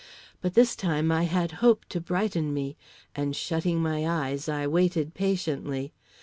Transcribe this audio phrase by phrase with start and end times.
[0.41, 2.75] But this time I had hope to brighten me,
[3.15, 5.93] and shutting my eyes, I waited patiently.